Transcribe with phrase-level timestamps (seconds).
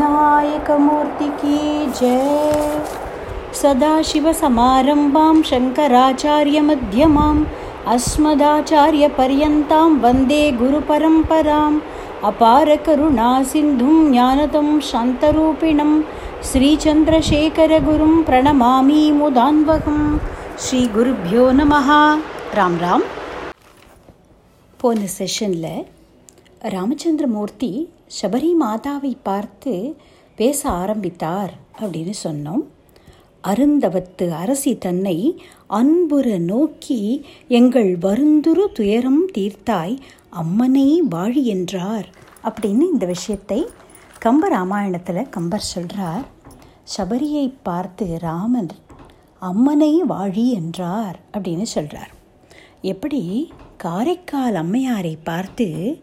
[0.00, 1.58] सिद्धिविनायकमूर्ति की
[1.98, 2.22] जय
[3.60, 7.42] सदाशिवसमारम्भां शङ्कराचार्यमध्यमाम्
[7.94, 11.78] अस्मदाचार्यपर्यन्तां वन्दे गुरुपरम्पराम्
[12.30, 15.92] अपारकरुणासिन्धुं ज्ञानतं शान्तरूपिणं
[16.50, 20.00] श्रीचन्द्रशेखरगुरुं प्रणमामि मुदान्वहं
[20.64, 22.00] ஸ்ரீகுருப்பியோ நமஹா
[22.56, 23.04] ராம் ராம்
[24.80, 25.86] போன செஷனில்
[26.74, 27.70] ராமச்சந்திரமூர்த்தி
[28.22, 29.96] சபரி மாதாவை பார்த்து
[30.36, 32.62] பேச ஆரம்பித்தார் அப்படின்னு சொன்னோம்.
[33.44, 39.98] அருந்தவத்து அரசி தன்னை அன்புற நோக்கி எங்கள் வருந்துரு துயரம் தீர்த்தாய்
[40.30, 42.08] அம்மனை வாழி என்றார்
[42.42, 43.68] அப்படின்னு இந்த விஷயத்தை
[44.24, 46.24] கம்ப ராமாயணத்தில் கம்பர் சொல்கிறார்
[46.98, 48.70] சபரியை பார்த்து ராமன்
[49.38, 52.10] அம்மனை வாழி என்றார் அப்படின்னு சொல்கிறார்
[52.82, 53.52] எப்படி?
[53.76, 56.00] காரைக்கால் அம்மையாரை பார்த்து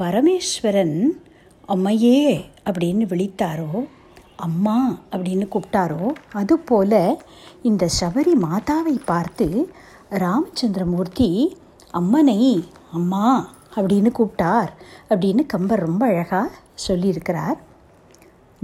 [0.00, 1.20] பரமேஸ்வரன்
[1.66, 3.86] அம்மையே அப்படின்னு விழித்தாரோ
[4.36, 7.22] அம்மா அப்படின்னு கூப்பிட்டாரோ அதுபோல
[7.62, 9.70] இந்த சபரி மாதாவை பார்த்து
[10.10, 11.56] ராமச்சந்திரமூர்த்தி
[11.90, 14.70] அம்மனை அம்மா அப்படின்னு கூப்பிட்டார்
[15.08, 16.50] அப்படின்னு கம்பர் ரொம்ப அழகாக
[16.88, 17.58] சொல்லியிருக்கிறார்.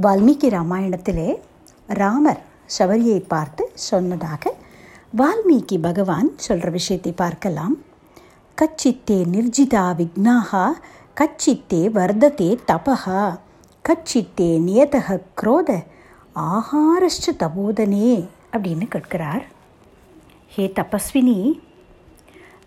[0.02, 1.38] வால்மீகி ராமாயணத்திலே
[1.86, 2.40] ராமர்
[2.78, 4.54] சபரியை பார்த்து சொன்னதாக
[5.16, 7.76] வால்மீகி பகவான் சொல்கிற விஷயத்தை பார்க்கலாம்.
[8.58, 10.72] கச்சித்தே நிர்ஜிதா விக்னாகா
[11.20, 13.38] கச்சித்தே வர்தத்தே தபகா
[13.88, 15.84] கச்சித்தே நியதக குரோத
[16.36, 19.44] ஆகாரஷ்ட தபோதனே அப்படின்னு கேட்கிறார்.
[20.46, 21.60] ஹே தபஸ்வினி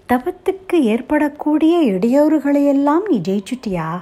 [0.09, 4.01] தபத்துக்கு ஏற்படக்கூடிய இடையூறுகளையெல்லாம் நீ ஜெயிச்சுட்டியா?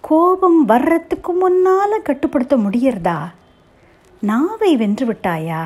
[0.00, 3.18] கோபம் வர்றதுக்கு முன்னால் கட்டுப்படுத்த முடியறதா?
[4.18, 5.64] நாவை வென்று விட்டாயா?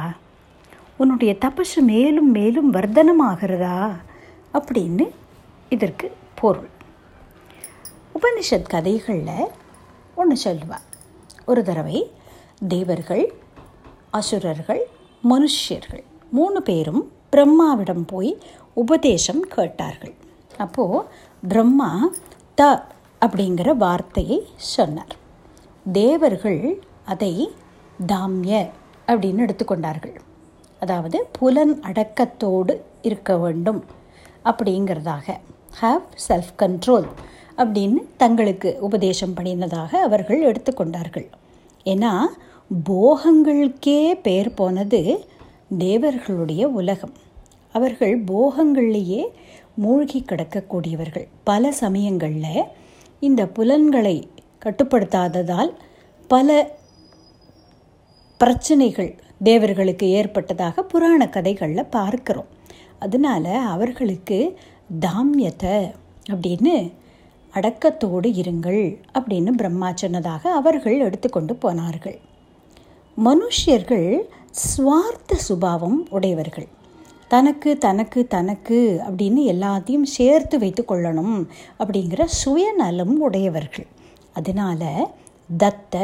[0.97, 3.91] உன்னுடைய தபசு மேலும் மேலும் வர்த்தனமாகிறதா
[4.53, 5.09] அப்படின்னு
[5.69, 6.75] இதற்கு பொருள்.
[8.17, 9.49] உபனிஷத் கதைகளில்
[10.15, 10.87] ஒன்று சொல்லுவார்
[11.47, 12.13] ஒரு தடவை
[12.69, 13.35] தேவர்கள்
[14.11, 14.83] அசுரர்கள்
[15.31, 18.43] மனுஷியர்கள் மூணு பேரும் பிரம்மாவிடம் போய்
[18.75, 20.15] உபதேசம் கேட்டார்கள்.
[20.57, 21.05] அப்போது
[21.49, 21.91] பிரம்மா
[22.55, 22.87] த
[23.27, 25.17] அப்படிங்கிற வார்த்தையை சொன்னார்.
[25.93, 27.55] தேவர்கள் அதை
[28.07, 28.71] தாமிய
[29.07, 30.17] அப்படின்னு எடுத்துக்கொண்டார்கள்.
[30.81, 33.85] அதாவது புலன் அடக்கத்தோடு இருக்க வேண்டும்
[34.45, 35.37] அப்படிங்கிறதாக.
[35.81, 37.09] ஹாவ் செல்ஃப் கண்ட்ரோல்
[37.57, 41.27] அப்படின்னு தங்களுக்கு உபதேசம் பண்ணினதாக அவர்கள் எடுத்துக்கொண்டார்கள்.
[41.85, 42.13] ஏன்னா
[42.91, 45.01] போகங்களுக்கே பெயர் போனது
[45.79, 47.15] தேவர்களுடைய உலகம்.
[47.73, 49.23] அவர்கள் போகங்கள்லேயே
[49.75, 51.27] மூழ்கி கிடக்கக்கூடியவர்கள்.
[51.45, 52.65] பல சமயங்களில்
[53.21, 54.17] இந்த புலன்களை
[54.65, 55.73] கட்டுப்படுத்தாததால்
[56.29, 56.55] பல
[58.41, 59.11] பிரச்சனைகள்
[59.43, 62.51] தேவர்களுக்கு ஏற்பட்டதாக புராண கதைகளில் பார்க்குறோம்.
[62.99, 64.39] அதனால் அவர்களுக்கு
[65.01, 65.75] தாமியத்தை
[66.31, 66.75] அப்படின்னு
[67.57, 68.83] அடக்கத்தோடு இருங்கள்
[69.19, 72.19] அப்படின்னு பிரம்மா சொன்னதாக அவர்கள் எடுத்துக்கொண்டு போனார்கள்.
[73.17, 74.09] மனுஷியர்கள்
[74.65, 76.69] சுவார்த்த சுபாவம் உடையவர்கள்.
[77.29, 78.79] தனக்கு தனக்கு தனக்கு
[79.09, 81.39] அப்படின்னு எல்லாத்தையும் சேர்த்து வைத்து கொள்ளணும்
[81.79, 83.89] அப்படிங்கிற சுயநலம் உடையவர்கள்.
[84.33, 84.89] அதனால்
[85.63, 85.97] தத்த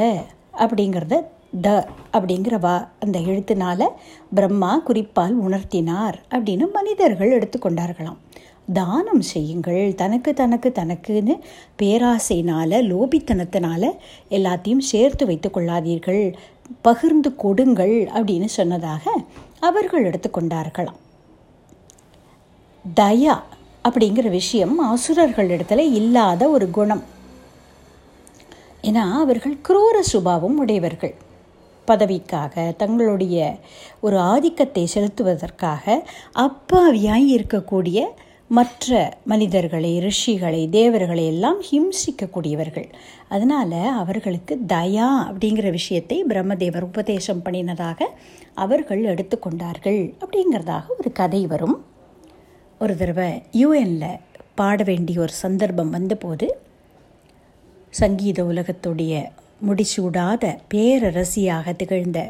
[0.65, 1.15] அப்படிங்கிறத
[1.61, 1.71] த
[2.13, 3.89] அப்படிங்கிற வா அந்த எழுத்தினால
[4.35, 8.21] பிரம்மா குறிப்பால் உணர்த்தினார் அப்படின்னு மனிதர்கள் எடுத்துக்கொண்டார்களாம்.
[8.69, 9.95] தானம் செய்யுங்கள்.
[9.95, 11.35] தனக்கு தனக்கு தனக்குன்னு
[11.83, 13.91] பேராசைனால் லோபித்தனத்தினால
[14.31, 16.35] எல்லாத்தையும் சேர்த்து வைத்து கொள்ளாதீர்கள்.
[16.83, 19.05] பகிர்ந்து கொடுங்கள் அப்படின்னு சொன்னதாக
[19.61, 21.01] அவர்கள் எடுத்துக்கொண்டார்களாம்
[23.01, 23.37] தயா
[23.89, 27.03] அப்படிங்கிற விஷயம் அசுரர்கள் இடத்துல இல்லாத ஒரு குணம்.
[28.83, 31.15] ஏன்னா அவர்கள் குரூர சுபாவம் உடையவர்கள்.
[31.89, 33.57] பதவிக்காக தங்களுடைய
[34.01, 36.03] ஒரு ஆதிக்கத்தை செலுத்துவதற்காக
[36.35, 38.01] அப்பாவியாய் இருக்கக்கூடிய
[38.57, 42.89] மற்ற மனிதர்களை ரிஷிகளை தேவர்களை எல்லாம் ஹிம்சிக்கக்கூடியவர்கள்.
[43.29, 48.09] அதனால் அவர்களுக்கு தயா அப்படிங்கிற விஷயத்தை பிரம்மதேவர் உபதேசம் பண்ணினதாக
[48.65, 51.77] அவர்கள் எடுத்துக்கொண்டார்கள் அப்படிங்கிறதாக ஒரு கதை வரும்.
[52.81, 53.31] ஒரு தடவை
[53.61, 54.21] யூஎனில்
[54.55, 56.47] பாட வேண்டிய ஒரு சந்தர்ப்பம் வந்தபோது
[57.95, 59.15] சங்கீத உலகத்துடைய
[59.67, 62.21] முடிச்சூடாத பேரரசியாக திகழ்ந்த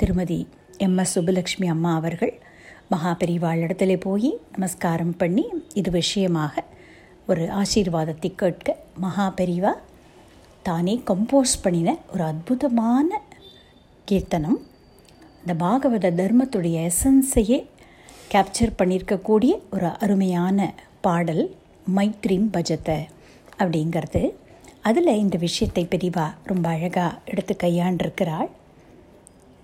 [0.00, 0.40] திருமதி
[0.78, 2.34] எம் எஸ் சுப்புலக்ஷ்மி அம்மா அவர்கள்
[2.90, 5.44] மகாபெரிவாள் இடத்துல போய் நமஸ்காரம் பண்ணி
[5.74, 6.64] இது விஷயமாக
[7.26, 9.72] ஒரு ஆசீர்வாதத்தை கேட்க மகாபெரிவா
[10.62, 13.20] தானே கம்போஸ் பண்ணின ஒரு அற்புதமான
[14.08, 14.58] கீர்த்தனம்.
[15.40, 17.58] இந்த பாகவத தர்மத்துடைய எசன்ஸையே
[18.32, 20.58] கேப்சர் பண்ணியிருக்கக்கூடிய ஒரு அருமையான
[21.00, 21.44] பாடல்
[21.96, 22.98] மைத்ரீம் பஜத்தை
[23.58, 24.22] அப்படிங்கிறது.
[24.80, 28.50] அதில் இந்த விஷயத்தை பெரிவா ரொம்ப அழகாக எடுத்து கையாண்டிருக்கிறாள்.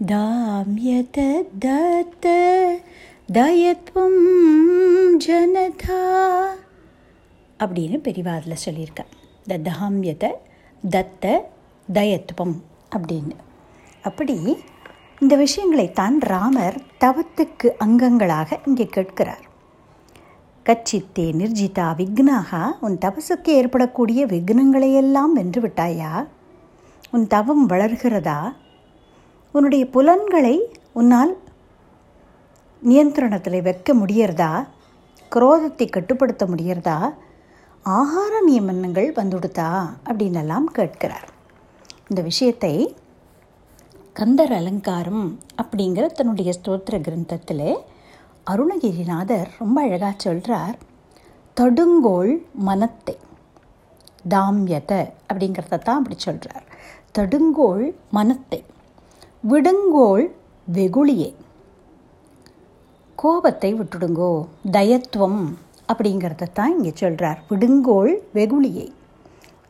[0.07, 1.19] தாமியத
[1.65, 2.27] தத்த
[3.33, 4.23] தயத்வம்
[5.27, 5.99] ஜனதா
[7.59, 8.93] அப்படின்னு பெரிவாரில் அதில்
[9.47, 10.31] த தாமியத்தை
[10.91, 11.43] தத்த
[11.93, 12.63] தயத்துவம்
[12.97, 13.37] அப்படின்னு.
[14.03, 14.59] அப்படி
[15.19, 19.45] இந்த விஷயங்களைத்தான் ராமர் தவத்துக்கு அங்கங்களாக இங்கே கேட்கிறார்.
[20.67, 26.27] கச்சித்தே நிர்ஜிதா விக்னாகா உன் தபசுக்கு ஏற்படக்கூடிய விக்னங்களையெல்லாம் வென்று விட்டாயா?
[27.11, 28.53] உன் தவம் வளர்கிறதா?
[29.53, 30.57] உன்னுடைய புலன்களை
[30.93, 31.39] உன்னால்
[32.83, 34.53] நியந்திரணத்தில் வைக்க முடியறதா?
[35.33, 36.99] குரோதத்தை கட்டுப்படுத்த முடியறதா?
[37.87, 39.71] ஆகார நியமனங்கள் வந்துடுதா?
[40.07, 41.29] அப்படின்னெல்லாம் கேட்கிறார்.
[42.09, 42.75] இந்த விஷயத்தை
[44.17, 47.69] கந்தர் அலங்காரம் அப்படிங்கிற தன்னுடைய ஸ்தோத்திர கிரந்தத்தில்
[48.47, 50.79] அருணகிரிநாதர் ரொம்ப அழகாக சொல்கிறார்
[51.57, 53.17] தடுங்கோள் மனத்தை
[54.29, 54.93] தாம்யத
[55.29, 56.67] அப்படிங்கிறத தான் அப்படி சொல்கிறார்
[57.19, 58.65] தடுங்கோள் மனத்தை
[59.45, 60.25] விடுங்கோள்
[60.73, 61.31] வெகுளியே
[63.23, 64.33] கோபத்தை விட்டுடுங்கோ.
[64.71, 65.41] தயத்துவம்
[65.93, 68.89] அப்படிங்கிறத தான் இங்கே சொல்கிறார் விடுங்கோள் வெகுளியை.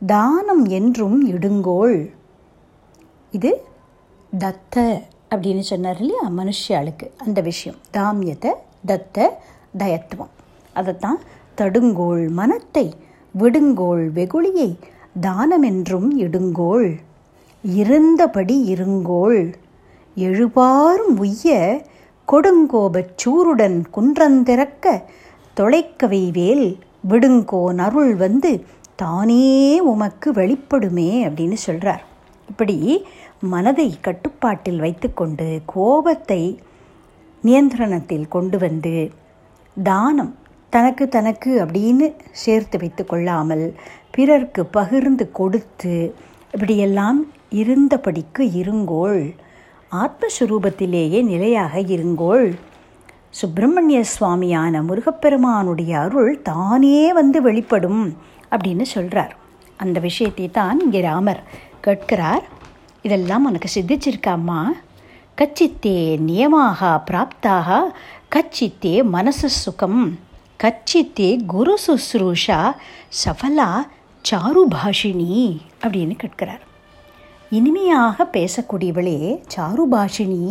[0.05, 1.97] தானம் என்றும் இடுங்கோள்.
[3.31, 3.51] இது
[4.39, 4.75] தத்த
[5.29, 6.23] அப்படின்னு சொன்னார் இல்லையா?
[6.37, 7.79] மனுஷியாளுக்கு அந்த விஷயம்.
[7.93, 8.51] தாமியத்தை
[8.87, 9.27] தத்த
[9.77, 10.33] தயத்துவம்.
[10.73, 11.19] அதைத்தான்
[11.57, 12.85] தடுங்கோள் மனத்தை
[13.35, 14.69] விடுங்கோள் வெகுளியை
[15.21, 16.89] தானமென்றும் இடுங்கோள்.
[17.63, 19.41] இருந்தபடி இருங்கோள்.
[20.17, 21.49] எழுபாரும் உய்ய
[22.31, 24.85] கொடுங்கோபச் சூருடன் குன்றந்திறக்க
[25.57, 26.67] தொலைக்கவை வேல்
[27.09, 28.51] விடுங்கோன் அருள் வந்து
[28.95, 29.43] தானே
[29.85, 32.03] உமக்கு வெளிப்படுமே அப்படின்னு சொல்கிறார்
[32.49, 32.77] இப்படி
[33.45, 36.41] மனதை கட்டுப்பாட்டில் வைத்துக்கொண்டு கோபத்தை
[37.43, 38.95] நியந்திரணத்தில் கொண்டு வந்து
[39.77, 40.33] தானம்
[40.73, 43.65] தனக்கு தனக்கு அப்படின்னு சேர்த்து வைத்து கொள்ளாமல்
[44.11, 45.93] பிறர்க்கு பகிர்ந்து கொடுத்து
[46.53, 47.19] இப்படியெல்லாம்
[47.53, 49.21] இருந்தபடிக்கு இருங்கோள்
[49.99, 52.45] ஆத்மஸ்வரூபத்திலேயே நிலையாக இருங்கோள்.
[53.39, 58.03] சுப்பிரமணிய சுவாமியான முருகப்பெருமானுடைய அருள் தானே வந்து வெளிப்படும்
[58.53, 59.33] அப்படின்னு சொல்கிறார்
[59.83, 61.43] அந்த விஷயத்தை தான் இங்கே ராமர்
[61.87, 62.43] கேட்கிறார்.
[63.05, 64.61] இதெல்லாம் உனக்கு சித்திச்சிருக்காம்மா
[65.41, 65.97] கச்சித்தே
[66.29, 67.79] நியமாக பிராப்தாக
[68.35, 70.01] கச்சித்தே மனசு சுகம்
[70.63, 72.61] கச்சித்தே குரு சுஸ்ரூஷா
[73.23, 73.69] சஃபலா
[74.25, 75.31] சாருபாஷினி
[75.83, 76.61] அப்படின்னு கேட்கிறார்.
[77.57, 79.17] இனிமையாக பேசக்கூடியவளே
[79.55, 80.43] சாருபாஷினி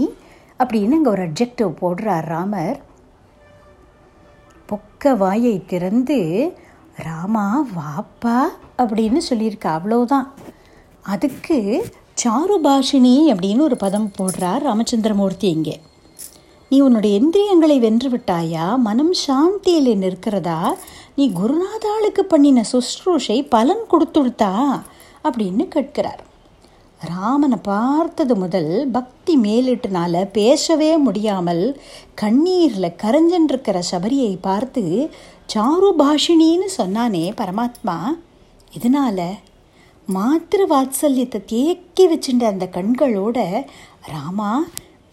[0.63, 2.79] அப்படின்னு அங்கே ஒரு அப்ஜெக்டிவ் போடுறார் ராமர்.
[4.67, 6.19] பொக்க வாயை திறந்து
[7.07, 7.47] ராமா
[7.79, 8.39] வாப்பா
[8.79, 9.71] அப்படின்னு சொல்லியிருக்கா.
[9.79, 10.29] அவ்வளோதான்
[11.03, 11.59] அதுக்கு
[12.23, 15.81] சாருபாஷினி அப்படின்னு ஒரு பதம் போடுறார் ராமச்சந்திரமூர்த்தி இங்கே.
[16.69, 18.79] நீ உன்னுடைய இந்திரியங்களை வென்று விட்டாயா?
[18.79, 20.61] மனம் சாந்தியில் நிற்கிறதா?
[21.15, 24.53] நீ குருநாதாளுக்கு பண்ணின சுஷ்ரூஷை பலன் கொடுத்துடுத்தா
[25.25, 26.29] அப்படின்னு கேட்கிறார்.
[27.01, 31.63] ராமனை பார்த்தது முதல் பக்தி மேலிட்டுனால பேசவே முடியாமல்
[32.15, 34.83] கண்ணீரில் கரைஞ்சன்றிருக்கிற சபரியை பார்த்து
[35.55, 37.97] சாருபாஷினின்னு சொன்னானே பரமாத்மா
[38.73, 39.25] இதனால்
[40.09, 43.39] மாத்திரு வாத்சல்யத்தை தேக்கி வச்சுட்ட அந்த கண்களோட
[44.07, 44.53] ராமா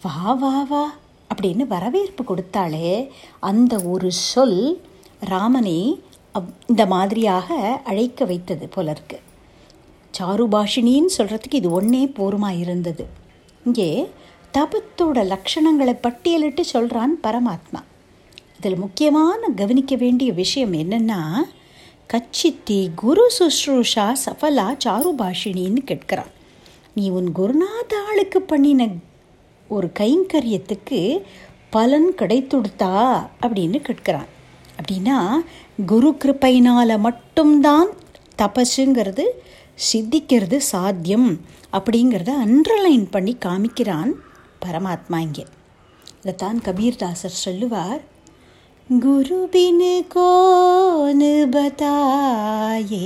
[0.02, 0.84] வா வா வா
[1.30, 2.92] அப்படின்னு வரவேற்பு கொடுத்தாலே
[3.40, 4.60] அந்த ஒரு சொல்
[5.24, 5.78] ராமனை
[6.66, 7.48] இந்த மாதிரியாக
[7.84, 9.24] அழைக்க வைத்தது போல இருக்குது
[10.18, 13.06] சாருபாஷினின்னு சொல்கிறதுக்கு இது ஒன்றே போருமாக இருந்தது.
[13.64, 14.10] இங்கே
[14.58, 17.80] தபத்தோட லக்ஷணங்களை பட்டியலிட்டு சொல்கிறான் பரமாத்மா.
[18.56, 21.20] இதில் முக்கியமான கவனிக்க வேண்டிய விஷயம் என்னென்னா
[22.12, 26.32] கச்சித்தி குரு சுஷ்ரூஷா சஃபலா சாருபாஷினின்னு கேட்கிறான்.
[26.94, 28.88] நீ உன் குருநாதாளுக்கு பண்ணின
[29.68, 31.22] ஒரு கைங்கரியத்துக்கு
[31.70, 32.92] பலன் கிடைத்துடுத்தா
[33.42, 34.28] அப்படின்னு கேட்குறான்.
[34.78, 35.18] அப்படின்னா
[35.86, 37.88] குரு கிருப்பையினால் மட்டும்தான்
[38.38, 39.24] தபஸுங்கிறது
[39.79, 41.29] சித்திக்கிறது சாத்தியம்
[41.73, 44.11] அப்படிங்கிறத அண்டர்லைன் பண்ணி காமிக்கிறான்
[44.65, 45.45] பரமாத்மா இங்கே
[46.21, 48.01] இதைத்தான் கபீர்தாசர் சொல்லுவார்
[48.89, 49.79] गुरु बिन
[50.11, 52.97] कौन बताए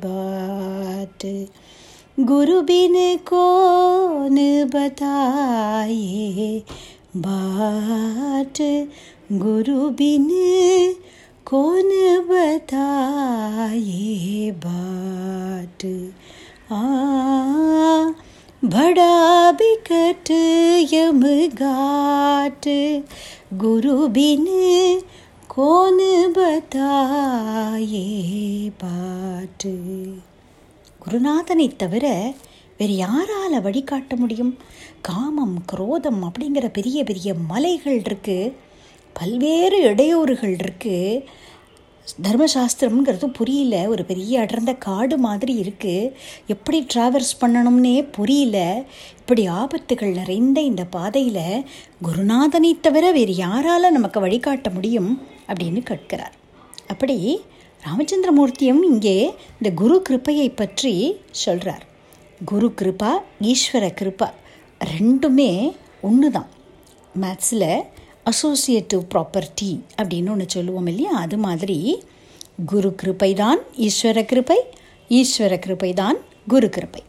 [0.00, 1.22] बात
[2.22, 6.00] गुरु बिन कौन बताए
[7.16, 8.58] बाट
[9.38, 10.26] गुरु बिन
[11.46, 11.90] कौन
[12.28, 14.06] बताए
[14.64, 15.80] बाट
[16.70, 16.82] आ
[18.66, 19.14] बड़ा
[19.52, 20.30] बिकट
[20.92, 21.22] यम
[21.62, 22.66] घाट
[23.62, 24.46] गुरु बिन
[25.50, 25.98] कौन
[26.34, 28.06] बताए
[28.80, 29.72] பாட்டு
[31.04, 32.06] குருநாதனை தவிர
[32.78, 34.52] வேறு யாரால் வழிகாட்ட முடியும்
[35.00, 38.36] காமம் குரோதம் அப்படிங்கிற பெரிய பெரிய மலைகள் இருக்குது
[39.17, 41.23] பல்வேறு இடையூறுகள் இருக்குது
[42.25, 43.75] தர்மசாஸ்திரம்ங்கிறது புரியல.
[43.93, 46.11] ஒரு பெரிய அடர்ந்த காடு மாதிரி இருக்குது
[46.53, 48.57] எப்படி ட்ராவல்ஸ் பண்ணணும்னே புரியல.
[49.19, 51.63] இப்படி ஆபத்துகள் நிறைந்த இந்த பாதையில்
[52.07, 55.11] குருநாதனை தவிர வேறு யாரால் நமக்கு வழிகாட்ட முடியும்
[55.49, 56.35] அப்படின்னு கேட்கிறார்.
[56.93, 57.17] அப்படி
[57.83, 59.17] ராமச்சந்திரமூர்த்தியும் இங்கே
[59.57, 60.93] இந்த குரு கிருப்பையை பற்றி
[61.43, 61.83] சொல்கிறார்
[62.51, 63.11] குரு கிருபா
[63.51, 64.29] ஈஸ்வர கிருபா
[64.81, 65.51] ரெண்டுமே
[66.07, 66.49] ஒன்று தான்
[67.23, 67.69] மேத்ஸில்
[68.29, 71.11] அசோசியேட்டிவ் ப்ராப்பர்ட்டி அப்படின்னு ஒன்று சொல்லுவோம் இல்லையா?
[71.11, 71.77] அது மாதிரி
[72.65, 74.59] குரு கிருப்பை தான் ஈஸ்வர கிருபை
[75.09, 76.17] ஈஸ்வர கிருப்பை தான்
[76.47, 77.03] குரு கிருபை.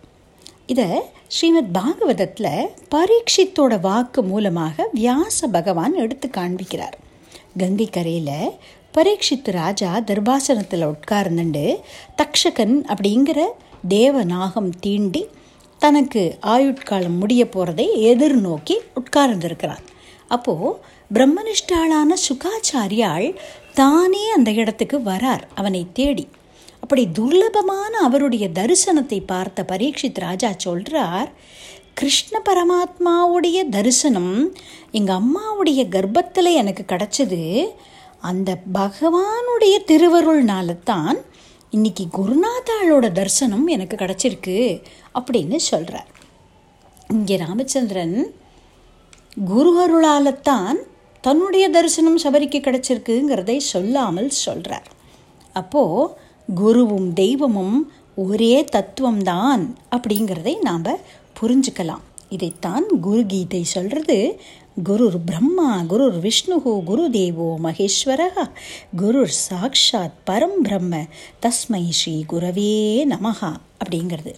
[0.66, 0.88] இதை
[1.28, 6.96] ஸ்ரீமத் பாகவதத்தில் பரீட்சித்தோட வாக்கு மூலமாக வியாச பகவான் எடுத்து காண்பிக்கிறார்.
[7.58, 8.50] கங்கை கரையில்
[8.94, 11.64] பரீட்சித்து ராஜா தர்பாசனத்தில் உட்கார்ந்துண்டு
[12.20, 13.40] தக்ஷகன் அப்படிங்கிற
[13.88, 15.22] தேவநாகம் தீண்டி
[15.78, 19.84] தனக்கு ஆயுட்காலம் முடிய போகிறதை எதிர்நோக்கி உட்கார்ந்திருக்கிறான்.
[20.28, 20.70] அப்போது
[21.14, 23.36] பிரம்மனிஷ்டாளான சுகாச்சாரியாள்
[23.74, 26.28] தானே அந்த இடத்துக்கு வரார் அவனை தேடி.
[26.80, 31.28] அப்படி துர்லபமான அவருடைய தரிசனத்தை பார்த்த பரீட்சித் ராஜா சொல்றார்
[31.94, 34.54] கிருஷ்ண பரமாத்மாவுடைய தரிசனம்
[34.90, 37.68] எங்கள் அம்மாவுடைய கர்ப்பத்தில் எனக்கு கிடச்சது.
[38.20, 41.16] அந்த பகவானுடைய திருவருள்னால தான்
[41.70, 44.82] இன்னைக்கு குருநாதாளோட தரிசனம் எனக்கு கிடச்சிருக்கு
[45.14, 46.06] அப்படின்னு சொல்கிறார்
[47.08, 48.34] இங்கே ராமச்சந்திரன்
[49.44, 50.76] குரு அருளால்தான்
[51.26, 54.86] தன்னுடைய தரிசனம் சபரிக்கு கிடைச்சிருக்குங்கிறதை சொல்லாமல் சொல்கிறார்
[55.52, 56.12] அப்போது
[56.56, 60.84] குருவும் தெய்வமும் ஒரே தத்துவம்தான் அப்படிங்கிறதை நாம்
[61.40, 62.04] புரிஞ்சுக்கலாம்.
[62.28, 64.40] இதைத்தான் குரு கீதை சொல்கிறது
[64.88, 68.28] குருர் பிரம்மா குருர் விஷ்ணு குரு தேவோ மகேஸ்வரா
[68.96, 71.04] குருர் சாக்ஷாத் பரம் பிரம்ம
[71.40, 72.72] தஸ்மை ஸ்ரீ குரவே
[73.14, 73.52] நமஹா
[73.84, 74.34] அப்படிங்கிறது.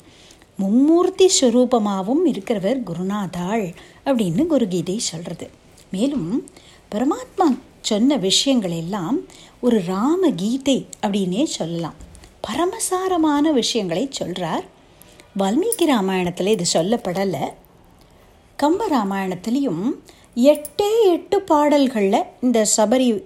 [0.63, 5.51] மும்மூர்த்தி ஸ்வரூபமாகவும் இருக்கிறவர் குருநாதாள் அப்படின்னு குருகீதை சொல்கிறது
[5.91, 6.47] மேலும்
[6.93, 7.47] பரமாத்மா
[7.81, 9.17] சொன்ன விஷயங்கள் எல்லாம்
[9.61, 10.77] ஒரு ராம கீதை
[11.07, 11.99] அப்படின்னே சொல்லலாம்.
[12.41, 14.65] பரமசாரமான விஷயங்களை சொல்கிறார்
[15.39, 17.45] வால்மீகி ராமாயணத்தில் இது சொல்லப்படலை.
[18.59, 19.85] கம்ப ராமாயணத்துலேயும்
[20.37, 23.23] எட்டே எட்டு பாடல்களில் இந்த சபரி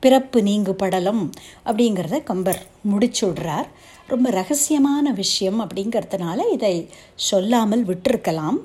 [0.00, 1.22] பிறப்பு நீங்கு படலம்
[1.66, 3.68] அப்படிங்கிறத கம்பர் முடிச்சு விடுறார்.
[4.06, 6.74] ரொம்ப ரகசியமான விஷயம் அப்படிங்கிறதுனால இதை
[7.14, 8.58] சொல்லாமல் விட்டிருக்கலாம்.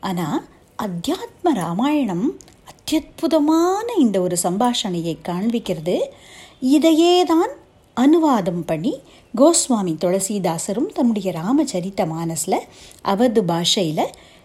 [0.00, 0.40] ஆனால்
[0.78, 2.26] அத்தியாத்ம ராமாயணம்
[2.90, 5.94] அத்தியுதமான இந்த ஒரு சம்பாஷணையை காண்பிக்கிறது.
[6.60, 7.50] இதையே தான்
[7.96, 8.92] அனுவாதம் பண்ணி
[9.34, 12.58] கோஸ்வாமி துளசிதாசரும் தன்னுடைய ராமச்சரித்த மானஸில்
[13.02, 14.02] அவது பாஷையில்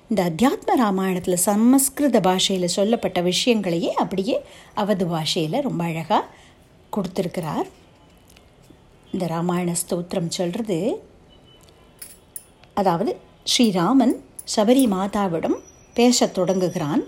[0.09, 4.37] இந்த அத்தியாத்ம ராமாயணத்தில் சமஸ்கிருத பாஷையில் சொல்லப்பட்ட விஷயங்களையே அப்படியே
[4.73, 6.29] அவது பாஷையில் ரொம்ப அழகாக
[6.97, 7.67] கொடுத்துருக்கிறார்.
[9.11, 10.79] இந்த ராமாயண ஸ்தோத்திரம் சொல்கிறது
[12.73, 13.17] அதாவது
[13.57, 14.15] ஸ்ரீராமன்
[14.55, 15.59] சபரி மாதாவிடம்
[15.93, 17.03] பேசத் தொடங்குகிறான்.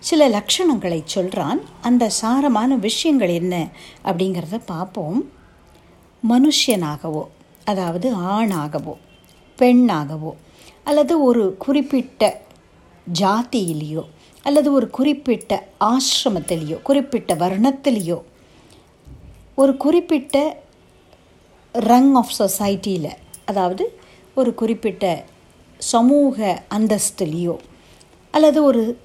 [0.00, 3.68] சில லட்சணங்களை சொல்கிறான் அந்த சாரமான விஷயங்கள் என்ன
[4.04, 5.30] அப்படிங்கிறத பார்ப்போம்.
[6.28, 7.22] மனுஷனாகவோ
[7.64, 8.94] அதாவது ஆணாகவோ
[9.58, 10.32] பெண்ணாகவோ
[10.84, 12.40] அல்லது ஒரு குறிப்பிட்ட
[13.20, 14.04] ஜாதியிலேயோ
[14.42, 18.22] அல்லது ஒரு குறிப்பிட்ட ஆசிரமத்திலேயோ குறிப்பிட்ட வர்ணத்திலேயோ
[19.54, 20.62] ஒரு குறிப்பிட்ட
[21.74, 23.10] ரங் ஆஃப் சொசைட்டியில்
[23.44, 23.98] அதாவது
[24.34, 25.24] ஒரு குறிப்பிட்ட
[25.76, 27.56] சமூக அந்தஸ்துலேயோ
[28.30, 28.98] அல்லது ஒரு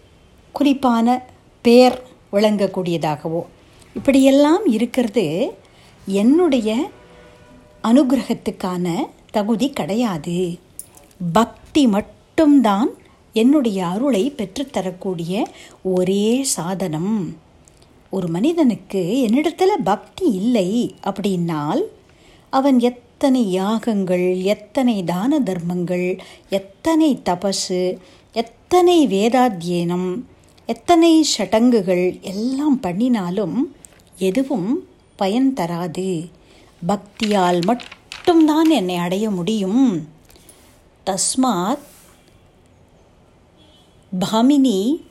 [0.58, 1.08] குறிப்பான
[1.66, 1.98] பேர்
[2.34, 3.42] விளங்கக்கூடியதாகவோ
[3.96, 5.26] இப்படியெல்லாம் இருக்கிறது
[6.22, 6.70] என்னுடைய
[7.84, 8.86] அனுகிரகத்துக்கான
[9.36, 10.38] தகுதி கிடையாது.
[11.34, 12.90] பக்தி மட்டும்தான்
[13.36, 15.34] என்னுடைய அருளை பெற்றுத்தரக்கூடிய
[15.94, 17.16] ஒரே சாதனம்.
[18.10, 20.70] ஒரு மனிதனுக்கு என்னிடத்தில் பக்தி இல்லை
[21.10, 21.82] அப்படின்னால்
[22.54, 26.08] அவன் எத்தனை யாகங்கள் எத்தனை தான தர்மங்கள்
[26.60, 27.82] எத்தனை தபசு
[28.36, 30.10] எத்தனை வேதாத்தியனம்
[30.68, 33.76] எத்தனை சடங்குகள் எல்லாம் பண்ணினாலும்
[34.18, 36.30] எதுவும் பயன் தராது.
[36.88, 40.08] பக்தியால் மட்டும்தான் என்னை அடைய முடியும்.
[41.06, 41.86] தஸ்மாத்
[44.20, 45.02] பாமினி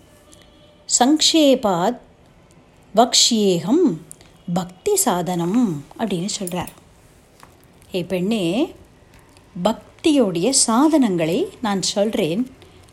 [0.98, 1.98] சங்கேபாத்
[2.94, 3.84] பக்ஷியேகம்
[4.54, 6.72] பக்தி சாதனம் அப்படின்னு சொல்கிறார்
[7.94, 8.74] ஏ பெண்ணே
[9.64, 12.42] பக்தியோடைய சாதனங்களை நான் சொல்கிறேன்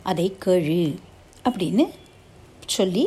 [0.04, 0.96] அதை கேழு
[1.44, 1.86] அப்படின்னு
[2.72, 3.06] சொல்லி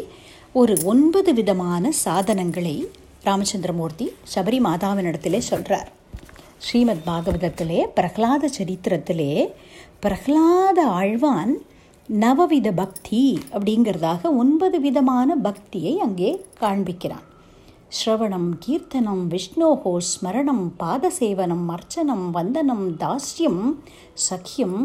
[0.52, 2.76] ஒரு ஒன்பது விதமான சாதனங்களை
[3.24, 5.90] ராமச்சந்திரமூர்த்தி சபரி மாதாவினிடத்திலே சொல்கிறார்
[6.58, 9.32] ஸ்ரீமத் பாகவதத்திலே பிரகலாத சரித்திரத்திலே
[10.02, 11.54] பிரகலாத ஆழ்வான்
[12.08, 13.20] நவவித பக்தி
[13.52, 16.30] அப்படிங்கிறதாக ஒன்பது விதமான பக்தியை அங்கே
[16.60, 17.24] காண்பிக்கிறான்.
[17.96, 23.62] ஸ்ரவணம் கீர்த்தனம் விஷ்ணோகோ ஸ்மரணம் பாதசேவனம் அர்ச்சனம் வந்தனம் தாஸ்யம்
[24.28, 24.78] சக்கியம்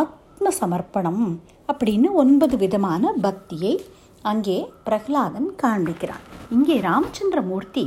[0.00, 1.24] ஆத்ம சமர்ப்பணம்
[1.72, 3.74] அப்படின்னு ஒன்பது விதமான பக்தியை
[4.22, 6.24] அங்கே பிரகலாதன் காண்பிக்கிறான்.
[6.50, 7.84] இங்கே ராமச்சந்திரமூர்த்தி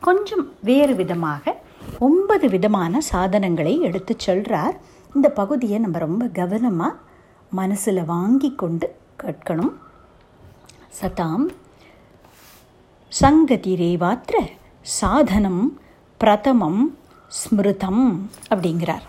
[0.00, 1.54] கொஞ்சம் வேறு விதமாக
[1.98, 4.76] ஒன்பது விதமான சாதனங்களை எடுத்து சொல்கிறார்
[5.14, 6.98] இந்த பகுதியை நம்ம ரொம்ப கவனமாக
[7.52, 8.88] மனசில் வாங்கி கொண்டு
[9.22, 9.74] கேட்கணும்.
[11.00, 11.46] சதாம்
[13.08, 14.36] சங்கதி ரேவாத்திர
[14.80, 15.80] சாதனம்
[16.18, 16.98] பிரதமம்
[17.38, 18.04] ஸ்மிருதம்
[18.50, 19.06] அப்படிங்கிறார்.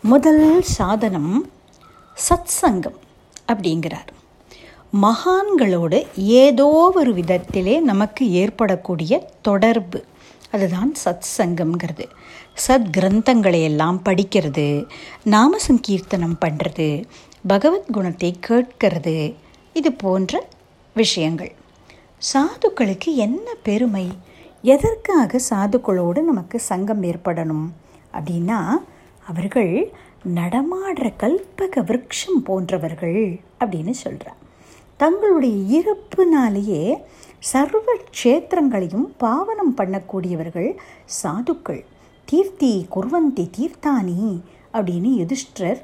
[0.00, 1.32] முதல் சாதனம்
[2.28, 2.98] சத் சங்கம்
[3.52, 4.10] அப்படிங்கிறார்.
[5.02, 10.04] மகான்களோடு ஏதோ ஒரு விதத்திலே நமக்கு ஏற்படக்கூடிய தொடர்பு.
[10.50, 12.04] அதுதான் சத் சங்கம்ங்கிறது
[12.68, 14.86] சத் கிரந்தங்களை எல்லாம் படிக்கிறது
[15.24, 17.04] நாம சங்கீர்த்தனம் பண்ணுறது
[17.46, 19.34] பகவத் குணத்தை கேட்கிறது
[19.72, 20.46] இது போன்ற
[20.94, 21.52] விஷயங்கள்.
[22.32, 24.06] சாதுக்களுக்கு என்ன பெருமை?
[24.62, 27.68] எதற்காக சாதுக்களோடு நமக்கு சங்கம் ஏற்படணும்?
[28.12, 28.60] அப்படின்னா
[29.26, 29.92] அவர்கள்
[30.34, 34.44] நடமாடுற கல்பக விருட்சம் போன்றவர்கள் அப்படின்னு சொல்கிறார்
[34.96, 36.82] தங்களுடைய இருப்பினாலேயே
[37.38, 40.70] சர்வ க்ஷேத்திரங்களையும் பாவனம் பண்ணக்கூடியவர்கள்
[41.22, 41.82] சாதுக்கள்.
[42.28, 44.40] தீர்த்தி குர்வந்தி தீர்த்தானி
[44.72, 45.80] அப்படின்னு யுதிஷ்டர்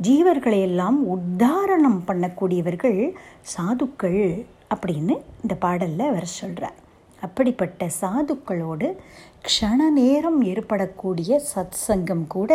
[0.00, 2.98] ஜீவர்களை எல்லாம் உத்தாரணம் பண்ணக்கூடியவர்கள்
[3.52, 4.22] சாதுக்கள்
[4.74, 6.78] அப்படின்னு இந்த பாடலில் அவர் சொல்கிறார்
[7.22, 8.88] அப்படிப்பட்ட சாதுக்களோடு
[9.46, 12.52] க்ஷண நேரம் ஏற்படக்கூடிய சத் சங்கம் கூட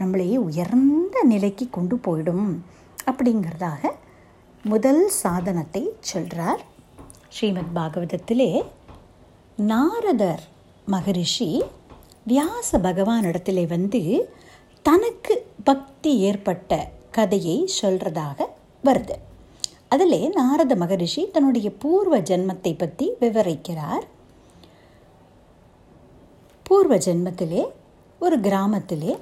[0.00, 2.48] நம்மளையே உயர்ந்த நிலைக்கு கொண்டு போயிடும்
[3.11, 3.91] அப்படிங்கிறதாக
[4.63, 6.65] முதல் சாதனத்தை சொல்கிறார்
[7.29, 8.65] ஸ்ரீமத் பாகவதத்திலே
[9.55, 10.43] நாரதர்
[10.85, 11.63] மகரிஷி
[12.27, 14.33] வியாச பகவானிடத்திலே வந்து
[14.81, 18.45] தனக்கு பக்தி ஏற்பட்ட கதையை சொல்கிறதாக
[18.83, 19.15] வருது.
[19.89, 24.03] அதில் நாரத மகரிஷி தன்னுடைய பூர்வ ஜென்மத்தை பற்றி விவரிக்கிறார்.
[26.63, 27.65] பூர்வ ஜென்மத்திலே
[28.19, 29.17] ஒரு கிராமத்திலே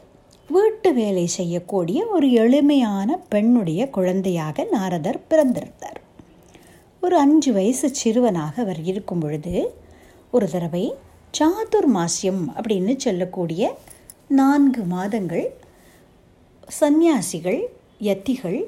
[0.54, 6.00] வீட்டு வேலை செய்யக்கூடிய ஒரு எளிமையான பெண்ணுடைய குழந்தையாக நாரதர் பிறந்திருந்தார்.
[7.04, 9.54] ஒரு அஞ்சு வயசு சிறுவனாக அவர் இருக்கும் பொழுது
[10.32, 10.84] ஒரு தடவை
[11.38, 13.64] சாதுர்மாசியம் அப்படின்னு சொல்லக்கூடிய
[14.40, 15.48] நான்கு மாதங்கள்
[16.80, 17.62] சந்நியாசிகள்
[18.10, 18.60] யத்திகள்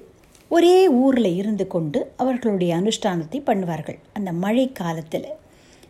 [0.52, 4.00] ஒரே ஊரில் இருந்து கொண்டு அவர்களுடைய அனுஷ்டானத்தை பண்ணுவார்கள்.
[4.14, 5.30] அந்த மழை காலத்தில்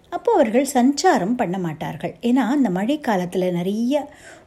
[0.09, 2.13] அப்போ அவர்கள் சஞ்சாரம் பண்ண மாட்டார்கள்.
[2.21, 4.01] ஏன்னா அந்த மழை காலத்தில் நிறைய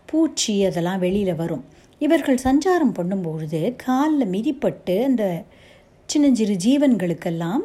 [0.07, 1.65] பூச்சி அதெல்லாம் வெளியில் வரும்.
[1.99, 5.25] இவர்கள் சஞ்சாரம் பண்ணும்பொழுது காலில் மிதிப்பட்டு அந்த
[6.09, 7.65] சின்னஞ்சிறு ஜீவன்களுக்கெல்லாம்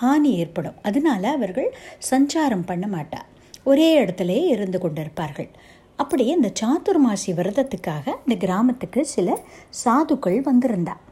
[0.00, 0.76] ஹானி ஏற்படும்.
[0.82, 1.70] அதனால அவர்கள்
[2.10, 3.26] சஞ்சாரம் பண்ண மாட்டார்.
[3.62, 5.50] ஒரே இடத்துல இருந்து கொண்டிருப்பார்கள்.
[5.96, 9.38] அப்படியே இந்த சாத்துர்மாசி விரதத்துக்காக இந்த கிராமத்துக்கு சில
[9.84, 11.02] சாதுக்கள் வந்திருந்தார்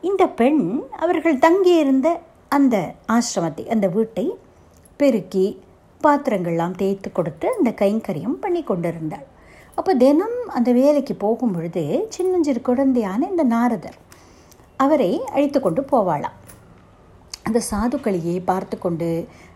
[0.00, 0.64] இந்த பெண்
[0.96, 2.08] அவர்கள் தங்கியிருந்த
[2.48, 2.76] அந்த
[3.08, 4.26] ஆசிரமத்தை அந்த வீட்டை
[4.96, 5.46] பெருக்கி
[6.00, 9.26] பாத்திரங்கள்லாம் தேய்த்து கொடுத்து அந்த கைங்கரியம் பண்ணி கொண்டிருந்தாள்
[9.78, 13.98] அப்போ தினம் அந்த வேலைக்கு போகும் பொழுது சின்னஞ்சிறு குழந்தையான இந்த நாரதர்
[14.76, 16.36] அவரை அழைத்து கொண்டு போவாளாம்.
[17.42, 19.08] அந்த சாதுக்களையே பார்த்து கொண்டு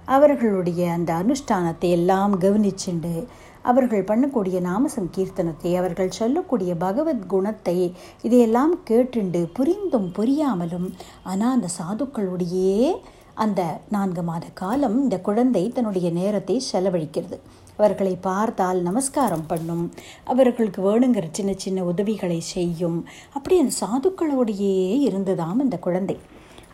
[0.04, 3.14] அவர்களுடைய அந்த அனுஷ்டானத்தை எல்லாம் கவனிச்சுண்டு
[3.62, 7.76] அவர்கள் பண்ணக்கூடிய நாம சங்கீர்த்தனத்தை அவர்கள் சொல்லக்கூடிய பகவத் குணத்தை
[8.22, 10.88] இதையெல்லாம் கேட்டுண்டு புரிந்தும் புரியாமலும்
[11.22, 12.92] ஆனால் அந்த சாதுக்களுடையே
[13.34, 17.38] அந்த நான்கு மாத காலம் இந்த குழந்தை தன்னுடைய நேரத்தை செலவழிக்கிறது.
[17.80, 19.84] அவர்களை பார்த்தால் நமஸ்காரம் பண்ணும்.
[20.32, 22.98] அவர்களுக்கு வேணுங்கிற சின்ன சின்ன உதவிகளை செய்யும்.
[23.36, 24.76] அப்படி அந்த சாதுக்களோடையே
[25.08, 26.16] இருந்ததாம் இந்த குழந்தை.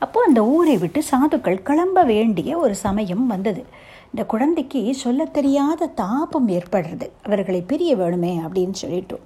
[0.04, 3.62] அப்போ அந்த ஊரை விட்டு சாதுக்கள் கிளம்ப வேண்டிய ஒரு சமயம் வந்தது.
[4.10, 7.06] இந்த குழந்தைக்கு சொல்ல தெரியாத தாபம் ஏற்படுறது.
[7.26, 9.24] அவர்களை பிரிய வேணுமே அப்படின்னு சொல்லிட்டோம்.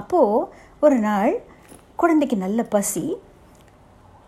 [0.00, 0.44] அப்போது
[0.84, 1.32] ஒரு நாள்
[2.02, 3.04] குழந்தைக்கு நல்ல பசி.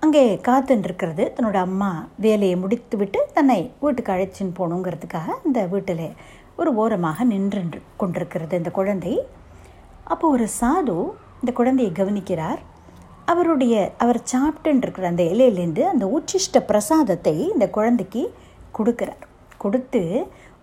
[0.03, 1.91] அங்கே காத்துன்ருக்கிறது தன்னோட அம்மா
[2.27, 6.07] வேலையை முடித்து விட்டு தன்னை வீட்டுக்கு அழைச்சின்னு போகணுங்கிறதுக்காக அந்த வீட்டில்
[6.61, 7.63] ஒரு ஓரமாக நின்று
[7.97, 9.15] கொண்டிருக்கிறது இந்த குழந்தை.
[10.05, 10.97] அப்போ ஒரு சாது
[11.41, 12.61] இந்த குழந்தையை கவனிக்கிறார்.
[13.25, 18.23] அவருடைய அவர் சாப்பிட்டுன்னு இருக்கிற அந்த இலையிலேருந்து அந்த உச்சிஷ்ட பிரசாதத்தை இந்த குழந்தைக்கு
[18.79, 19.23] கொடுக்குறார்.
[19.59, 20.03] கொடுத்து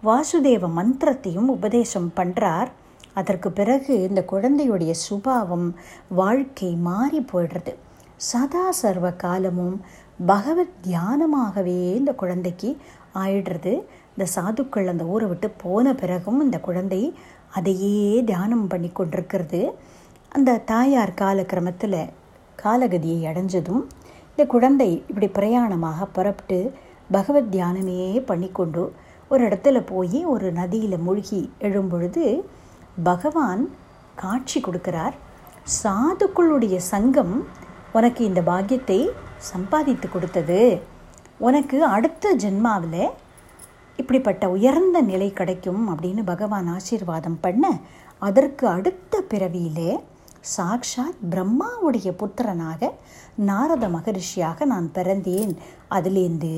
[0.04, 2.68] வாசுதேவ மந்திரத்தையும் உபதேசம் பண்ணுறார்
[3.14, 5.76] அதற்கு பிறகு இந்த குழந்தையுடைய சுபாவம்
[6.08, 7.74] வாழ்க்கை மாறி போயிடுறது.
[8.16, 9.78] சதா சர்வ காலமும்
[10.26, 12.78] பகவத் தியானமாகவே இந்த குழந்தைக்கு
[13.16, 13.74] ஆயிடுறது.
[14.18, 17.16] இந்த சாதுக்கள் அந்த ஊரை விட்டு போன பிறகும் இந்த குழந்தை
[17.52, 19.78] அதையே தியானம் பண்ணி கொண்டிருக்கிறது.
[20.30, 22.10] அந்த தாயார் காலக்கிரமத்தில்
[22.64, 23.84] காலகதியை அடைஞ்சதும்
[24.30, 26.74] இந்த குழந்தை இப்படி பிரயாணமாக புறப்பட்டு
[27.12, 28.94] பகவத் தியானமே பண்ணிக்கொண்டு
[29.30, 32.42] ஒரு இடத்துல போய் ஒரு நதியில் மூழ்கி எழும்பொழுது
[33.04, 33.70] பகவான்
[34.16, 35.14] காட்சி கொடுக்கிறார்.
[35.84, 37.48] சாதுக்களுடைய சங்கம்
[37.94, 40.82] உனக்கு இந்த பாக்கியத்தை சம்பாதித்து கொடுத்தது.
[41.38, 43.10] உனக்கு அடுத்த ஜென்மாவில்
[43.98, 47.78] இப்படிப்பட்ட உயர்ந்த நிலை கிடைக்கும் அப்படின்னு பகவான் ஆசீர்வாதம் பண்ண
[48.20, 50.00] அதற்கு அடுத்த பிறவியிலே
[50.58, 52.90] சாக்ஷாத் பிரம்மாவுடைய புத்திரனாக
[53.36, 55.58] நாரத மகரிஷியாக நான் பிறந்தேன்.
[55.92, 56.54] அதுலேருந்து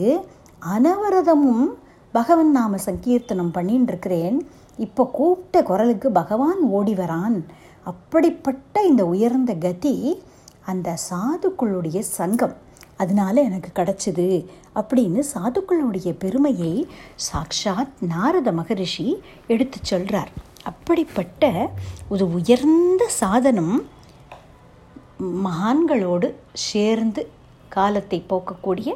[0.74, 1.68] அனவரதமும்
[2.12, 4.38] பகவன் நாம சங்கீர்த்தனம் பண்ணின்னு இருக்கிறேன்.
[4.78, 7.38] இப்போ கூப்பிட்ட குரலுக்கு பகவான் ஓடி வரான்.
[7.84, 10.24] அப்படிப்பட்ட இந்த உயர்ந்த கதி
[10.66, 12.56] அந்த சாதுக்களுடைய சங்கம்.
[13.00, 14.28] அதனால எனக்கு கிடச்சிது
[14.76, 16.74] அப்படின்னு சாதுக்களுடைய பெருமையை
[17.28, 19.08] சாக்ஷாத் நாரத மகரிஷி
[19.48, 20.32] எடுத்து சொல்கிறார்
[20.64, 21.72] அப்படிப்பட்ட
[22.10, 23.76] ஒரு உயர்ந்த சாதனம்
[25.44, 27.22] மகான்களோடு சேர்ந்து
[27.70, 28.90] காலத்தை போக்கக்கூடிய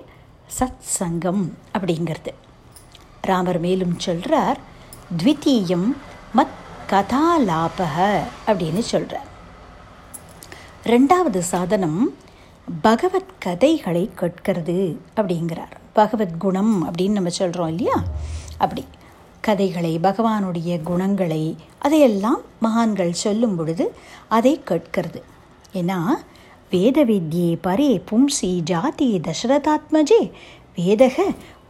[0.59, 2.31] சத் சங்கம் அப்படிங்கிறது.
[3.21, 4.59] ராமர் மேலும் சொல்கிறார்
[5.17, 5.87] த்விதீயம்
[6.35, 6.57] மத்
[6.89, 7.97] கதாலாபக
[8.47, 9.29] அப்படின்னு சொல்கிறார்
[10.83, 12.01] ரெண்டாவது சாதனம்
[12.81, 15.71] பகவத் கதைகளை கேட்கிறது அப்படிங்கிறார்.
[15.93, 18.03] பகவத் குணம் அப்படின்னு நம்ம சொல்கிறோம் இல்லையா?
[18.57, 18.85] அப்படி.
[19.41, 23.93] கதைகளை பகவானுடைய குணங்களை அதையெல்லாம் மகான்கள் சொல்லும் பொழுது
[24.27, 25.23] அதை கேட்கிறது.
[25.73, 26.05] ஏன்னா
[26.69, 30.31] வேத வித்யே பரே பும்சி ஜாதி தசரதாத்மஜே
[30.75, 31.17] வேதக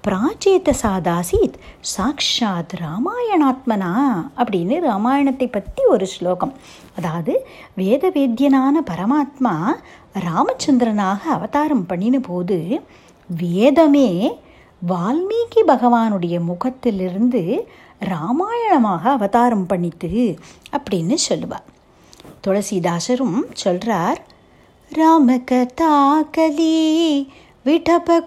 [0.07, 1.53] பிராச்சேத சாதாசீத்
[1.97, 3.91] சாக்ஷாத் ராமாயணாத்மனா?
[4.37, 6.53] அப்படின்னு ராமாயணத்தை பற்றி ஒரு ஸ்லோகம்.
[6.95, 9.73] அதாவது வேத வேத்தியனான பரமாத்மா
[10.19, 12.81] ராமச்சந்திரனாக அவதாரம் பண்ணின போது
[13.27, 14.39] வேதமே
[14.87, 17.67] வால்மீகி பகவானுடைய முகத்திலிருந்து
[18.01, 20.37] ராமாயணமாக அவதாரம் பண்ணித்து
[20.71, 21.65] அப்படின்னு சொல்லுவார்.
[22.47, 24.21] துளசிதாசரும் சொல்கிறார்
[24.91, 27.31] ராமகதா கலி
[27.65, 28.21] விடப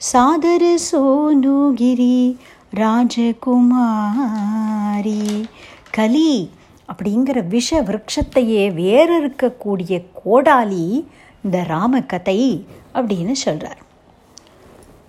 [0.00, 2.36] குடாரி சாதர சோனுகிரி
[2.74, 5.46] ராஜகுமாரி.
[5.90, 6.50] கலி
[6.92, 11.04] அப்படிங்கிற விஷ விரக்ஷத்தையே வேற இருக்கக்கூடிய கோடாலி
[11.44, 13.78] இந்த ராமகதை அப்படின்னு சொல்கிறார்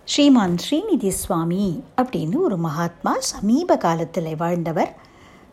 [0.06, 4.96] ஸ்ரீமான் ஸ்ரீநிதி சுவாமி அப்படின்னு ஒரு மகாத்மா சமீப காலத்தில் வாழ்ந்தவர்.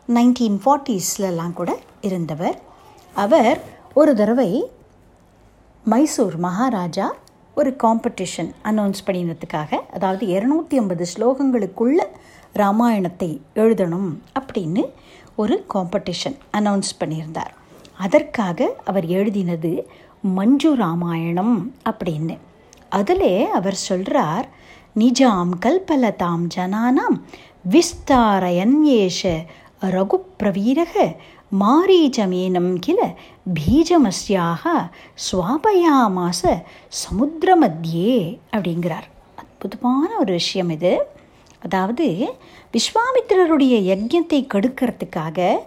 [0.07, 2.61] நைன்டீன் ஃபார்ட்டிஸ்லலாம் கூட இருந்தவர்.
[3.13, 3.61] அவர்
[3.93, 4.69] ஒரு தடவை
[5.83, 7.13] மைசூர் மகாராஜா
[7.55, 12.03] ஒரு காம்படிஷன் அனௌன்ஸ் பண்ணினதுக்காக அதாவது இரநூத்தி ஐம்பது ஸ்லோகங்களுக்குள்ள
[12.53, 14.09] ராமாயணத்தை எழுதணும்
[14.39, 14.83] அப்படின்னு
[15.35, 17.53] ஒரு காம்படிஷன் அனௌன்ஸ் பண்ணியிருந்தார்.
[17.97, 19.85] அதற்காக அவர் எழுதினது
[20.21, 22.37] மஞ்சு ராமாயணம் அப்படின்னு.
[22.89, 24.47] அதில் அவர் சொல்கிறார்
[24.95, 27.17] நிஜாம் கல்பலதாம் ஜனானாம்
[27.69, 29.45] விஸ்தாரயன்யேஷ
[29.81, 31.15] ரகுப்பிரவீரக
[31.57, 33.15] மாரீச்சமேனம் கில
[33.53, 34.63] பீஜமஸ்யாக
[35.31, 36.41] சுவாபயாமாச
[37.01, 39.07] சமுத்திரமத்தியே அப்படிங்கிறார்.
[39.35, 41.07] அற்புதமான ஒரு விஷயம் இது.
[41.61, 42.29] அதாவது
[42.73, 45.57] விஸ்வாமித்திரருடைய யஜ்யத்தை கெடுக்கிறதுக்காக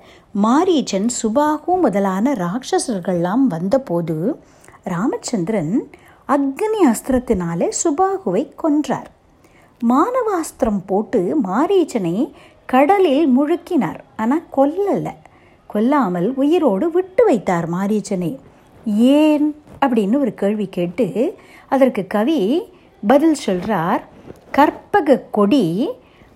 [0.43, 4.43] மாரீச்சன் சுபாகு முதலான ராட்சசர்கள்லாம் வந்தபோது
[4.85, 5.91] ராமச்சந்திரன்
[6.29, 9.11] அக்னி அஸ்திரத்தினாலே சுபாகுவை கொன்றார்.
[9.89, 12.33] மானவாஸ்திரம் போட்டு மாரீச்சனை
[12.67, 14.01] கடலில் முழுக்கினார்.
[14.17, 15.15] ஆனால் கொல்லலை.
[15.73, 18.31] கொல்லாமல் உயிரோடு விட்டு வைத்தார் மாரீச்சனை
[19.19, 19.47] ஏன்?
[19.85, 21.07] அப்படின்னு ஒரு கேள்வி கேட்டு
[21.69, 22.41] அதற்கு கவி
[23.03, 24.03] பதில் சொல்கிறார்
[24.51, 25.65] கற்பக கொடி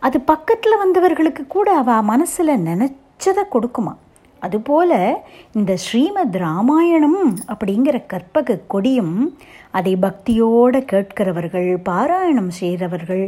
[0.03, 3.93] அது பக்கத்தில் வந்தவர்களுக்கு கூட அவ மனசில் நினச்சதை கொடுக்குமா?
[4.43, 4.93] அதுபோல
[5.53, 7.21] இந்த ஸ்ரீமத் ராமாயணம்
[7.53, 9.15] அப்படிங்கிற கற்பக கொடியும்
[9.71, 13.25] அதை பக்தியோடு கேட்கிறவர்கள் பாராயணம் செய்கிறவர்கள்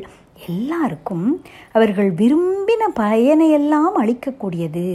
[0.48, 1.26] எல்லாருக்கும்
[1.72, 4.86] அவர்கள் விரும்பின பயனையெல்லாம் அளிக்கக்கூடியது.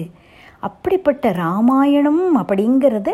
[0.68, 3.14] அப்படிப்பட்ட ராமாயணம் அப்படிங்கிறது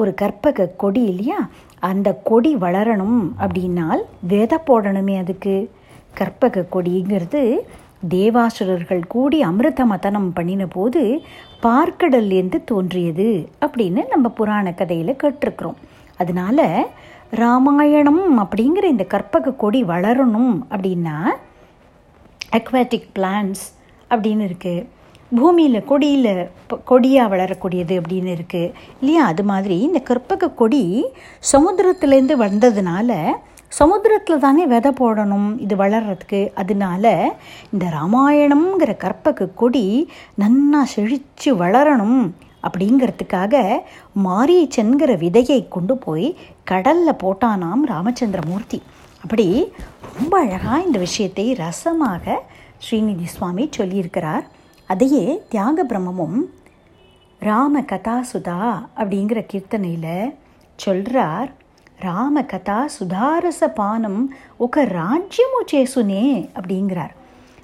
[0.00, 1.40] ஒரு கற்பக கொடி இல்லையா?
[1.88, 5.56] அந்த கொடி வளரணும் அப்படின்னால் விதை போடணுமே அதுக்கு.
[6.18, 7.42] கற்பக கொடிங்கிறது
[8.14, 11.02] தேவாசுரர்கள் கூடி அமிர்த மதனம் பண்ணின போது
[11.66, 13.28] பார்க்கடல்லேருந்து தோன்றியது
[13.66, 15.78] அப்படின்னு நம்ம புராண கதையில் கேட்டிருக்கிறோம்.
[16.20, 16.60] அதனால
[17.42, 21.16] ராமாயணம் அப்படிங்கிற இந்த கற்பக கொடி வளரணும் அப்படின்னா
[22.58, 23.64] அக்வாட்டிக் பிளான்ஸ்
[24.10, 24.86] அப்படின்னு இருக்குது
[25.32, 26.32] பூமியில் கொடியில்
[26.90, 29.22] கொடியாக வளரக்கூடியது அப்படின்னு இருக்குது இல்லையா?
[29.26, 30.82] அது மாதிரி இந்த கற்பக கொடி
[31.52, 33.10] சமுத்திரத்துலேருந்து வந்ததுனால
[33.78, 37.04] சமுத்திரத்தில் தானே விதை போடணும் இது வளர்கிறதுக்கு அதனால
[37.72, 39.86] இந்த ராமாயணம்ங்கிற கற்பக கொடி
[40.42, 42.20] நன்னா செழித்து வளரணும்
[42.66, 43.54] அப்படிங்கிறதுக்காக
[44.26, 46.28] மாரீச்சன்கிற விதையை கொண்டு போய்
[46.64, 48.78] கடலில் போட்டானாம் ராமச்சந்திரமூர்த்தி.
[49.22, 49.72] அப்படி
[50.18, 52.42] ரொம்ப அழகாக இந்த விஷயத்தை ரசமாக
[52.84, 54.44] ஸ்ரீநிதி சுவாமி சொல்லியிருக்கிறார்.
[54.86, 56.38] அதையே தியாக பிரம்மமும்
[57.38, 58.58] ராம கதா சுதா
[58.96, 60.34] அப்படிங்கிற கீர்த்தனையில்
[60.76, 61.50] சொல்கிறார்
[61.98, 67.10] ராம கதா சுதாரச பானம் ஒரு ராஜ்யமோ சேசுனே அப்படிங்கிறார்.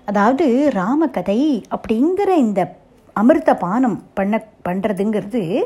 [0.05, 2.77] அதாவது ராம கதை அப்படிங்கிற இந்த
[3.13, 5.63] அமிர்த பானம் பண்ண பண்ணுறதுங்கிறது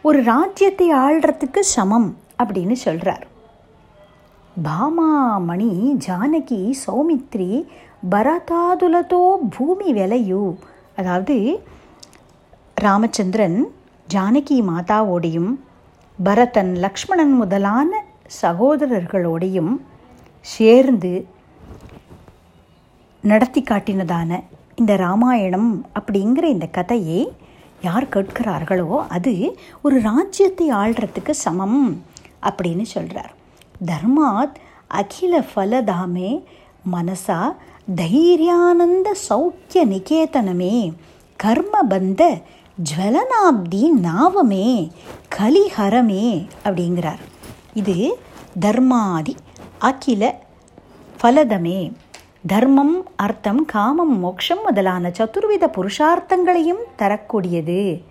[0.00, 3.26] ஒரு ராஜ்யத்தை ஆள்றதுக்கு சமம் அப்படின்னு சொல்கிறார்
[4.64, 7.66] பாமாமணி ஜானகி சௌமித்ரி
[8.10, 10.56] பரதாதுலதோ பூமி விலையு
[10.98, 11.34] அதாவது
[12.76, 13.58] ராமச்சந்திரன்
[14.08, 15.50] ஜானகி மாதாவோடையும்
[16.18, 17.90] பரதன் லக்ஷ்மணன் முதலான
[18.42, 19.72] சகோதரர்களோடையும்
[20.44, 21.12] சேர்ந்து
[23.24, 24.30] நடத்தி காட்டினதான
[24.74, 27.20] இந்த ராமாயணம் அப்படிங்கிற இந்த கதையை
[27.82, 29.32] யார் கேட்கிறார்களோ அது
[29.82, 31.80] ஒரு ராஜ்யத்தை ஆள்றதுக்கு சமம்
[32.42, 33.32] அப்படின்னு சொல்கிறார்
[33.86, 34.56] தர்மாத்
[34.94, 36.30] அகில ஃபலதாமே
[36.90, 37.40] மனசா
[37.96, 40.92] தைரியானந்த சௌக்கிய நிகேதனமே.
[41.42, 42.42] கர்மபந்த
[42.76, 44.92] ஜுவலனாப்தி நாவமே.
[45.38, 47.22] கலிஹரமே அப்படிங்கிறார்.
[47.74, 48.18] இது
[48.60, 49.34] தர்மாதி
[49.78, 50.40] அகில
[51.22, 51.92] ஃபலதமே
[52.46, 58.02] தர்மம் அர்த்தம் காமம் மோக்ஷம் முதலான சதுர்வித புருஷார்த்தங்களையும் தரக்கூடியது.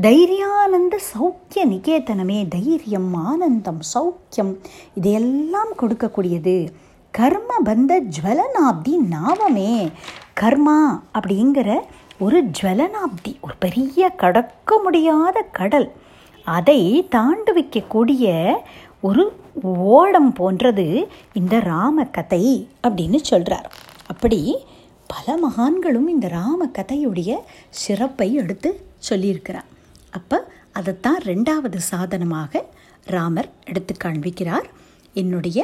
[0.00, 2.48] தைரியானந்த சௌக்கிய நிகேதனமே.
[2.48, 4.56] தைரியம் ஆனந்தம் சௌக்கியம்
[4.94, 6.68] இதையெல்லாம் கொடுக்கக்கூடியது.
[7.10, 9.72] கர்ம பந்த ஜுவலனாப்தி நாமமே
[10.40, 10.76] கர்மா
[11.18, 11.70] அப்படிங்கிற
[12.18, 15.88] ஒரு ஜுவலனாப்தி ஒரு பெரிய கடக்க முடியாத கடல்.
[16.44, 18.54] அதை தாண்டு வைக்கக்கூடிய
[19.00, 19.24] ஒரு
[19.98, 20.86] ஓடம் போன்றது
[21.32, 22.44] இந்த ராம கதை
[22.86, 23.68] அப்படின்னு சொல்கிறார்
[24.06, 24.40] அப்படி
[25.06, 27.32] பல மகான்களும் இந்த ராம கதையுடைய
[27.82, 28.70] சிறப்பை எடுத்து
[29.10, 29.68] சொல்லியிருக்கிறார்.
[30.10, 30.38] அப்போ
[30.72, 32.64] அதைத்தான் ரெண்டாவது சாதனமாக
[33.04, 34.66] ராமர் எடுத்து காண்பிக்கிறார்.
[35.12, 35.58] என்னுடைய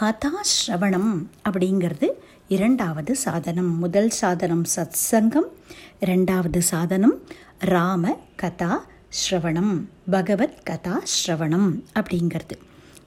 [0.00, 2.08] கதாஸ்ரவணம் அப்படிங்கிறது
[2.48, 3.78] இரண்டாவது சாதனம்.
[3.78, 5.48] முதல் சாதனம் சத் சங்கம்
[6.00, 7.22] இரண்டாவது சாதனம்
[7.58, 12.58] ராம கதா ஸ்ரவணம் பகவத் கதா ஸ்ரவணம் அப்படிங்கிறது.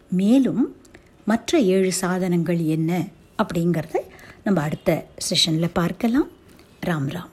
[0.10, 0.76] மேலும்
[1.26, 3.06] மற்ற ஏழு சாதனங்கள் என்ன
[3.38, 3.96] அப்படிங்கிறத
[4.44, 6.28] நம்ம அடுத்த செஷனில் பார்க்கலாம்.
[6.86, 7.31] ராம் ராம்.